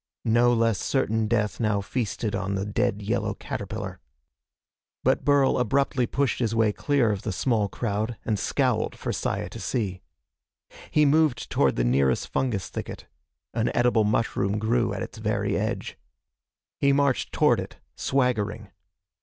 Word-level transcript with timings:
No 0.25 0.51
less 0.51 0.79
certain 0.79 1.27
death 1.27 1.59
now 1.59 1.79
feasted 1.79 2.33
on 2.33 2.55
the 2.55 2.65
dead 2.65 3.03
yellow 3.03 3.35
caterpillar. 3.35 3.99
But 5.03 5.23
Burl 5.23 5.59
abruptly 5.59 6.07
pushed 6.07 6.39
his 6.39 6.55
way 6.55 6.71
clear 6.73 7.11
of 7.11 7.21
the 7.21 7.31
small 7.31 7.69
crowd 7.69 8.17
and 8.25 8.39
scowled 8.39 8.95
for 8.97 9.13
Saya 9.13 9.47
to 9.49 9.59
see. 9.59 10.01
He 10.89 11.05
moved 11.05 11.51
toward 11.51 11.75
the 11.75 11.83
nearest 11.83 12.29
fungus 12.29 12.67
thicket. 12.69 13.05
An 13.53 13.69
edible 13.75 14.03
mushroom 14.03 14.57
grew 14.57 14.91
at 14.91 15.03
its 15.03 15.19
very 15.19 15.55
edge. 15.55 15.99
He 16.79 16.93
marched 16.93 17.31
toward 17.31 17.59
it, 17.59 17.77
swaggering. 17.95 18.71